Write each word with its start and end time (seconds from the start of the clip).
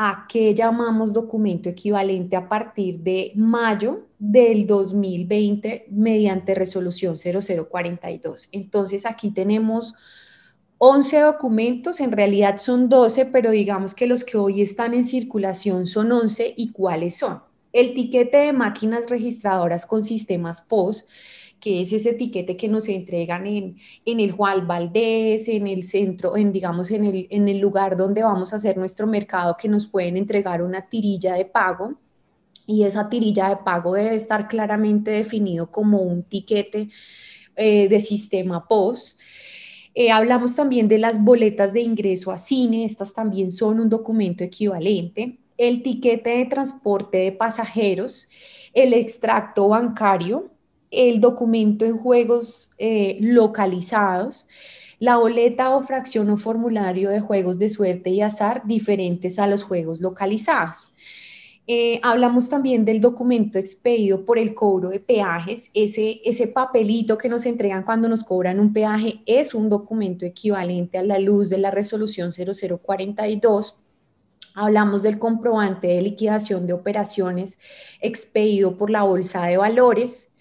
a 0.00 0.26
qué 0.28 0.54
llamamos 0.54 1.12
documento 1.12 1.68
equivalente 1.68 2.36
a 2.36 2.48
partir 2.48 3.00
de 3.00 3.32
mayo 3.34 4.06
del 4.16 4.64
2020 4.64 5.88
mediante 5.90 6.54
resolución 6.54 7.16
0042. 7.16 8.48
Entonces 8.52 9.04
aquí 9.06 9.32
tenemos 9.32 9.96
11 10.78 11.18
documentos, 11.18 11.98
en 11.98 12.12
realidad 12.12 12.58
son 12.58 12.88
12, 12.88 13.26
pero 13.26 13.50
digamos 13.50 13.96
que 13.96 14.06
los 14.06 14.22
que 14.22 14.38
hoy 14.38 14.62
están 14.62 14.94
en 14.94 15.04
circulación 15.04 15.88
son 15.88 16.12
11 16.12 16.54
y 16.56 16.70
cuáles 16.70 17.16
son. 17.16 17.42
El 17.72 17.92
tiquete 17.92 18.36
de 18.36 18.52
máquinas 18.52 19.10
registradoras 19.10 19.84
con 19.84 20.04
sistemas 20.04 20.60
POS, 20.60 21.06
que 21.60 21.80
es 21.80 21.92
ese 21.92 22.10
etiquete 22.10 22.56
que 22.56 22.68
nos 22.68 22.88
entregan 22.88 23.46
en, 23.46 23.76
en 24.04 24.20
el 24.20 24.32
Juan 24.32 24.66
Valdés, 24.66 25.48
en 25.48 25.66
el 25.66 25.82
centro, 25.82 26.36
en 26.36 26.52
digamos 26.52 26.90
en 26.90 27.04
el, 27.04 27.26
en 27.30 27.48
el 27.48 27.58
lugar 27.58 27.96
donde 27.96 28.22
vamos 28.22 28.52
a 28.52 28.56
hacer 28.56 28.76
nuestro 28.76 29.06
mercado, 29.06 29.56
que 29.58 29.68
nos 29.68 29.86
pueden 29.86 30.16
entregar 30.16 30.62
una 30.62 30.88
tirilla 30.88 31.34
de 31.34 31.44
pago 31.44 31.98
y 32.68 32.84
esa 32.84 33.08
tirilla 33.08 33.48
de 33.48 33.56
pago 33.56 33.94
debe 33.94 34.14
estar 34.14 34.46
claramente 34.46 35.10
definido 35.10 35.70
como 35.70 36.02
un 36.02 36.22
tiquete 36.22 36.90
eh, 37.56 37.88
de 37.88 38.00
sistema 38.00 38.68
POS. 38.68 39.18
Eh, 39.94 40.10
hablamos 40.10 40.54
también 40.54 40.86
de 40.86 40.98
las 40.98 41.24
boletas 41.24 41.72
de 41.72 41.80
ingreso 41.80 42.30
a 42.30 42.38
cine, 42.38 42.84
estas 42.84 43.14
también 43.14 43.50
son 43.50 43.80
un 43.80 43.88
documento 43.88 44.44
equivalente. 44.44 45.38
El 45.56 45.82
tiquete 45.82 46.30
de 46.30 46.44
transporte 46.44 47.18
de 47.18 47.32
pasajeros, 47.32 48.28
el 48.74 48.92
extracto 48.92 49.68
bancario, 49.68 50.50
el 50.90 51.20
documento 51.20 51.84
en 51.84 51.96
juegos 51.96 52.70
eh, 52.78 53.18
localizados, 53.20 54.48
la 54.98 55.16
boleta 55.16 55.70
o 55.70 55.82
fracción 55.82 56.30
o 56.30 56.36
formulario 56.36 57.10
de 57.10 57.20
juegos 57.20 57.58
de 57.58 57.68
suerte 57.68 58.10
y 58.10 58.20
azar 58.20 58.62
diferentes 58.64 59.38
a 59.38 59.46
los 59.46 59.62
juegos 59.62 60.00
localizados. 60.00 60.92
Eh, 61.70 62.00
hablamos 62.02 62.48
también 62.48 62.86
del 62.86 62.98
documento 62.98 63.58
expedido 63.58 64.24
por 64.24 64.38
el 64.38 64.54
cobro 64.54 64.88
de 64.88 65.00
peajes. 65.00 65.70
Ese, 65.74 66.18
ese 66.24 66.48
papelito 66.48 67.18
que 67.18 67.28
nos 67.28 67.44
entregan 67.44 67.82
cuando 67.82 68.08
nos 68.08 68.24
cobran 68.24 68.58
un 68.58 68.72
peaje 68.72 69.20
es 69.26 69.52
un 69.52 69.68
documento 69.68 70.24
equivalente 70.24 70.96
a 70.96 71.02
la 71.02 71.18
luz 71.18 71.50
de 71.50 71.58
la 71.58 71.70
resolución 71.70 72.30
0042. 72.32 73.76
Hablamos 74.54 75.02
del 75.02 75.18
comprobante 75.18 75.88
de 75.88 76.00
liquidación 76.00 76.66
de 76.66 76.72
operaciones 76.72 77.58
expedido 78.00 78.78
por 78.78 78.88
la 78.88 79.02
Bolsa 79.02 79.44
de 79.44 79.58
Valores 79.58 80.32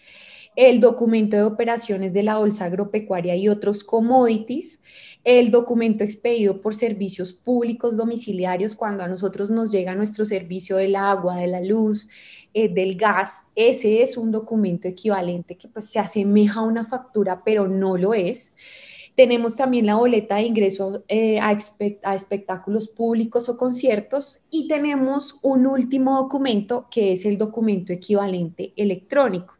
el 0.57 0.79
documento 0.79 1.37
de 1.37 1.43
operaciones 1.43 2.13
de 2.13 2.23
la 2.23 2.39
Bolsa 2.39 2.65
Agropecuaria 2.65 3.35
y 3.35 3.47
otros 3.47 3.83
commodities, 3.83 4.81
el 5.23 5.51
documento 5.51 6.03
expedido 6.03 6.61
por 6.61 6.73
servicios 6.73 7.31
públicos 7.31 7.95
domiciliarios 7.95 8.73
cuando 8.75 9.03
a 9.03 9.07
nosotros 9.07 9.51
nos 9.51 9.71
llega 9.71 9.93
nuestro 9.93 10.25
servicio 10.25 10.77
del 10.77 10.95
agua, 10.95 11.35
de 11.35 11.45
la 11.45 11.61
luz, 11.61 12.09
eh, 12.55 12.69
del 12.69 12.95
gas, 12.95 13.51
ese 13.55 14.01
es 14.01 14.17
un 14.17 14.31
documento 14.31 14.87
equivalente 14.87 15.57
que 15.57 15.67
pues 15.67 15.91
se 15.91 15.99
asemeja 15.99 16.61
a 16.61 16.63
una 16.63 16.85
factura, 16.85 17.43
pero 17.45 17.67
no 17.67 17.95
lo 17.95 18.15
es. 18.15 18.55
Tenemos 19.13 19.57
también 19.57 19.85
la 19.85 19.95
boleta 19.95 20.37
de 20.37 20.43
ingreso 20.43 21.03
eh, 21.07 21.39
a, 21.39 21.55
a 22.03 22.15
espectáculos 22.15 22.87
públicos 22.87 23.47
o 23.47 23.57
conciertos 23.57 24.45
y 24.49 24.67
tenemos 24.67 25.37
un 25.43 25.67
último 25.67 26.15
documento 26.15 26.87
que 26.89 27.11
es 27.11 27.25
el 27.25 27.37
documento 27.37 27.93
equivalente 27.93 28.73
electrónico. 28.75 29.57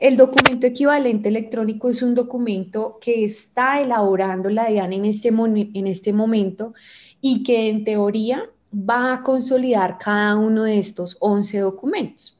El 0.00 0.16
documento 0.16 0.66
equivalente 0.66 1.28
electrónico 1.28 1.90
es 1.90 2.00
un 2.00 2.14
documento 2.14 2.96
que 3.02 3.22
está 3.22 3.82
elaborando 3.82 4.48
la 4.48 4.66
DIAN 4.66 4.94
en 4.94 5.04
este, 5.04 5.28
en 5.28 5.86
este 5.86 6.14
momento 6.14 6.72
y 7.20 7.42
que 7.42 7.68
en 7.68 7.84
teoría 7.84 8.48
va 8.72 9.12
a 9.12 9.22
consolidar 9.22 9.98
cada 9.98 10.36
uno 10.36 10.62
de 10.62 10.78
estos 10.78 11.18
11 11.20 11.58
documentos. 11.58 12.39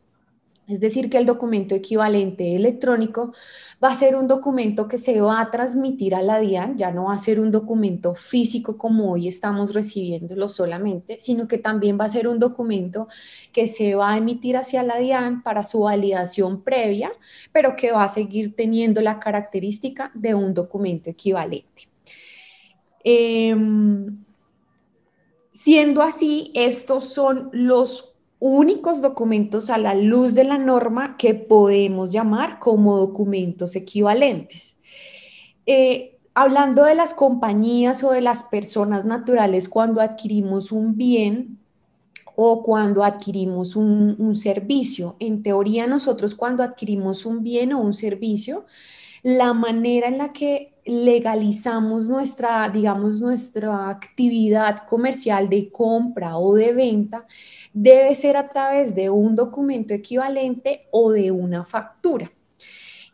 Es 0.70 0.78
decir, 0.78 1.10
que 1.10 1.18
el 1.18 1.26
documento 1.26 1.74
equivalente 1.74 2.54
electrónico 2.54 3.32
va 3.82 3.88
a 3.88 3.94
ser 3.94 4.14
un 4.14 4.28
documento 4.28 4.86
que 4.86 4.98
se 4.98 5.20
va 5.20 5.40
a 5.40 5.50
transmitir 5.50 6.14
a 6.14 6.22
la 6.22 6.38
DIAN, 6.38 6.78
ya 6.78 6.92
no 6.92 7.06
va 7.06 7.14
a 7.14 7.18
ser 7.18 7.40
un 7.40 7.50
documento 7.50 8.14
físico 8.14 8.78
como 8.78 9.10
hoy 9.10 9.26
estamos 9.26 9.74
recibiéndolo 9.74 10.46
solamente, 10.46 11.18
sino 11.18 11.48
que 11.48 11.58
también 11.58 11.98
va 11.98 12.04
a 12.04 12.08
ser 12.08 12.28
un 12.28 12.38
documento 12.38 13.08
que 13.52 13.66
se 13.66 13.96
va 13.96 14.12
a 14.12 14.18
emitir 14.18 14.56
hacia 14.56 14.84
la 14.84 14.98
DIAN 14.98 15.42
para 15.42 15.64
su 15.64 15.80
validación 15.80 16.62
previa, 16.62 17.10
pero 17.50 17.74
que 17.74 17.90
va 17.90 18.04
a 18.04 18.08
seguir 18.08 18.54
teniendo 18.54 19.00
la 19.00 19.18
característica 19.18 20.12
de 20.14 20.36
un 20.36 20.54
documento 20.54 21.10
equivalente. 21.10 21.88
Em, 23.02 24.24
siendo 25.50 26.02
así, 26.02 26.52
estos 26.54 27.12
son 27.12 27.50
los 27.52 28.10
únicos 28.40 29.02
documentos 29.02 29.68
a 29.70 29.78
la 29.78 29.94
luz 29.94 30.34
de 30.34 30.44
la 30.44 30.58
norma 30.58 31.16
que 31.18 31.34
podemos 31.34 32.10
llamar 32.10 32.58
como 32.58 32.96
documentos 32.96 33.76
equivalentes. 33.76 34.80
Eh, 35.66 36.18
hablando 36.34 36.84
de 36.84 36.94
las 36.94 37.12
compañías 37.12 38.02
o 38.02 38.12
de 38.12 38.22
las 38.22 38.44
personas 38.44 39.04
naturales 39.04 39.68
cuando 39.68 40.00
adquirimos 40.00 40.72
un 40.72 40.96
bien 40.96 41.58
o 42.34 42.62
cuando 42.62 43.04
adquirimos 43.04 43.76
un, 43.76 44.16
un 44.18 44.34
servicio, 44.34 45.16
en 45.20 45.42
teoría 45.42 45.86
nosotros 45.86 46.34
cuando 46.34 46.62
adquirimos 46.62 47.26
un 47.26 47.42
bien 47.42 47.74
o 47.74 47.80
un 47.80 47.92
servicio, 47.92 48.64
la 49.22 49.52
manera 49.52 50.08
en 50.08 50.16
la 50.16 50.32
que 50.32 50.69
legalizamos 50.90 52.08
nuestra, 52.08 52.68
digamos, 52.68 53.20
nuestra 53.20 53.88
actividad 53.88 54.86
comercial 54.88 55.48
de 55.48 55.70
compra 55.70 56.36
o 56.36 56.54
de 56.54 56.72
venta 56.72 57.26
debe 57.72 58.14
ser 58.14 58.36
a 58.36 58.48
través 58.48 58.94
de 58.94 59.08
un 59.08 59.34
documento 59.34 59.94
equivalente 59.94 60.88
o 60.90 61.12
de 61.12 61.30
una 61.30 61.64
factura. 61.64 62.30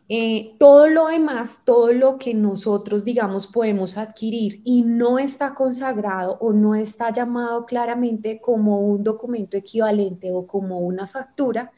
Eh, 0.08 0.54
todo 0.58 0.86
lo 0.86 1.08
demás, 1.08 1.62
todo 1.64 1.92
lo 1.92 2.16
que 2.16 2.32
nosotros, 2.32 3.04
digamos, 3.04 3.48
podemos 3.48 3.98
adquirir 3.98 4.60
y 4.64 4.82
no 4.82 5.18
está 5.18 5.52
consagrado 5.52 6.38
o 6.40 6.52
no 6.52 6.76
está 6.76 7.12
llamado 7.12 7.66
claramente 7.66 8.40
como 8.40 8.80
un 8.80 9.02
documento 9.02 9.56
equivalente 9.56 10.30
o 10.32 10.46
como 10.46 10.78
una 10.78 11.08
factura, 11.08 11.72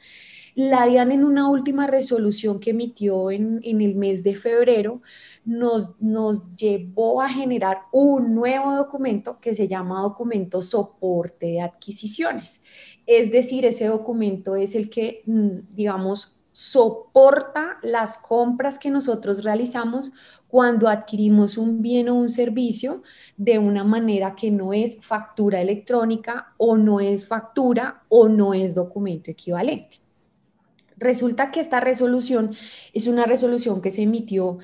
la 0.58 0.86
DIAN 0.86 1.12
en 1.12 1.24
una 1.24 1.48
última 1.48 1.86
resolución 1.86 2.58
que 2.58 2.70
emitió 2.70 3.30
en, 3.30 3.60
el 3.62 3.94
mes 3.94 4.24
de 4.24 4.34
febrero 4.34 5.02
nos, 5.44 5.92
nos 6.00 6.50
llevó 6.50 7.22
a 7.22 7.28
generar 7.28 7.82
un 7.92 8.34
nuevo 8.34 8.74
documento 8.74 9.38
que 9.38 9.54
se 9.54 9.68
llama 9.68 10.02
documento 10.02 10.60
soporte 10.60 11.46
de 11.46 11.60
adquisiciones. 11.60 12.60
Es 13.06 13.30
decir, 13.30 13.66
ese 13.66 13.86
documento 13.86 14.56
es 14.56 14.74
el 14.74 14.90
que, 14.90 15.22
mm, 15.26 15.76
digamos, 15.76 16.36
soporta 16.50 17.78
las 17.84 18.18
compras 18.18 18.80
que 18.80 18.90
nosotros 18.90 19.44
realizamos 19.44 20.10
cuando 20.48 20.88
adquirimos 20.88 21.56
un 21.56 21.82
bien 21.82 22.08
o 22.08 22.16
un 22.16 22.30
servicio 22.30 23.04
de 23.36 23.60
una 23.60 23.84
manera 23.84 24.34
que 24.34 24.50
no 24.50 24.72
es 24.72 24.98
factura 25.06 25.60
electrónica 25.60 26.52
o 26.56 26.76
no 26.76 26.98
es 26.98 27.28
factura 27.28 28.02
o 28.08 28.28
no 28.28 28.54
es 28.54 28.74
documento 28.74 29.30
equivalente. 29.30 30.07
Resulta 30.98 31.50
que 31.50 31.60
esta 31.60 31.80
resolución 31.80 32.54
es 32.92 33.06
una 33.06 33.24
resolución 33.24 33.80
que 33.80 33.90
se 33.90 34.02
emitió 34.02 34.58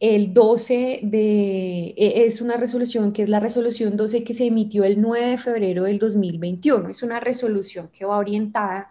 el 0.00 0.32
12 0.32 1.00
de, 1.02 1.94
e, 1.96 2.24
es 2.24 2.40
una 2.40 2.56
resolución 2.56 3.12
que 3.12 3.24
es 3.24 3.28
la 3.28 3.38
resolución 3.38 3.96
12 3.96 4.24
que 4.24 4.34
se 4.34 4.46
emitió 4.46 4.84
el 4.84 5.00
9 5.00 5.26
de 5.26 5.38
febrero 5.38 5.84
del 5.84 5.98
2021. 5.98 6.88
Es 6.88 7.02
una 7.02 7.20
resolución 7.20 7.90
que 7.92 8.06
va 8.06 8.16
orientada 8.16 8.88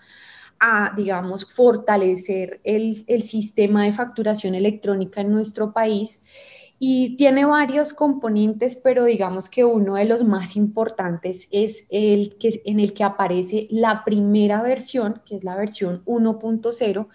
a, 0.59 0.93
digamos, 0.95 1.45
fortalecer 1.45 2.61
el, 2.63 3.03
el 3.07 3.21
sistema 3.23 3.85
de 3.85 3.91
facturación 3.91 4.55
electrónica 4.55 5.21
en 5.21 5.31
nuestro 5.31 5.73
país 5.73 6.21
y 6.79 7.17
tiene 7.17 7.43
varios 7.45 7.93
componentes, 7.93 8.77
pero 8.77 9.03
digamos 9.03 9.49
que 9.49 9.65
uno 9.65 9.95
de 9.95 10.05
los 10.05 10.23
más 10.23 10.55
importantes 10.55 11.49
es 11.51 11.87
el 11.91 12.37
que 12.37 12.61
en 12.63 12.79
el 12.79 12.93
que 12.93 13.03
aparece 13.03 13.67
la 13.69 14.03
primera 14.05 14.61
versión, 14.61 15.21
que 15.25 15.35
es 15.35 15.43
la 15.43 15.57
versión 15.57 16.03
1.0 16.05 17.07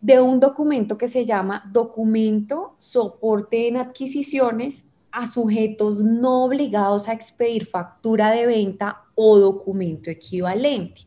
de 0.00 0.20
un 0.20 0.40
documento 0.40 0.96
que 0.96 1.08
se 1.08 1.26
llama 1.26 1.70
Documento 1.70 2.74
Soporte 2.78 3.68
en 3.68 3.76
Adquisiciones 3.76 4.88
a 5.12 5.26
sujetos 5.26 6.00
no 6.00 6.44
obligados 6.44 7.06
a 7.06 7.12
expedir 7.12 7.66
factura 7.66 8.30
de 8.30 8.46
venta 8.46 9.02
o 9.14 9.38
documento 9.38 10.10
equivalente. 10.10 11.02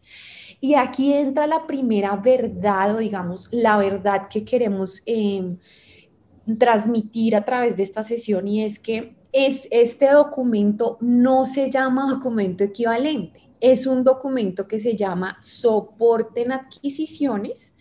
Y 0.61 0.75
aquí 0.75 1.11
entra 1.11 1.47
la 1.47 1.65
primera 1.65 2.15
verdad 2.15 2.95
o 2.95 2.99
digamos 2.99 3.49
la 3.51 3.77
verdad 3.77 4.27
que 4.29 4.45
queremos 4.45 5.01
eh, 5.07 5.57
transmitir 6.59 7.35
a 7.35 7.43
través 7.43 7.75
de 7.75 7.83
esta 7.83 8.03
sesión 8.03 8.47
y 8.47 8.63
es 8.63 8.79
que 8.79 9.15
es, 9.31 9.67
este 9.71 10.11
documento 10.11 10.97
no 11.01 11.45
se 11.45 11.69
llama 11.69 12.09
documento 12.09 12.63
equivalente, 12.63 13.41
es 13.59 13.87
un 13.87 14.03
documento 14.03 14.67
que 14.67 14.79
se 14.79 14.95
llama 14.95 15.37
soporte 15.41 16.41
en 16.41 16.51
adquisiciones 16.51 17.75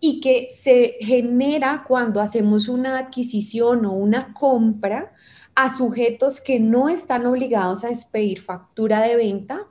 y 0.00 0.20
que 0.20 0.46
se 0.50 0.94
genera 1.00 1.84
cuando 1.86 2.20
hacemos 2.20 2.68
una 2.68 2.98
adquisición 2.98 3.84
o 3.84 3.92
una 3.92 4.32
compra 4.32 5.12
a 5.56 5.68
sujetos 5.68 6.40
que 6.40 6.60
no 6.60 6.88
están 6.88 7.26
obligados 7.26 7.82
a 7.82 7.88
expedir 7.88 8.40
factura 8.40 9.00
de 9.00 9.16
venta 9.16 9.66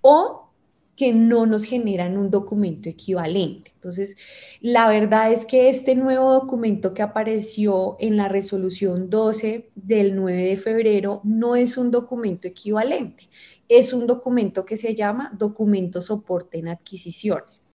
o 0.00 0.45
que 0.96 1.12
no 1.12 1.46
nos 1.46 1.64
generan 1.64 2.16
un 2.16 2.30
documento 2.30 2.88
equivalente. 2.88 3.70
Entonces, 3.74 4.16
la 4.60 4.88
verdad 4.88 5.30
es 5.30 5.44
que 5.44 5.68
este 5.68 5.94
nuevo 5.94 6.32
documento 6.32 6.94
que 6.94 7.02
apareció 7.02 7.96
en 8.00 8.16
la 8.16 8.28
resolución 8.28 9.10
12 9.10 9.70
del 9.74 10.16
9 10.16 10.44
de 10.44 10.56
febrero 10.56 11.20
no 11.22 11.54
es 11.54 11.76
un 11.76 11.90
documento 11.90 12.48
equivalente, 12.48 13.28
es 13.68 13.92
un 13.92 14.06
documento 14.06 14.64
que 14.64 14.76
se 14.76 14.94
llama 14.94 15.32
documento 15.36 16.00
soporte 16.00 16.58
en 16.58 16.68
adquisiciones. 16.68 17.62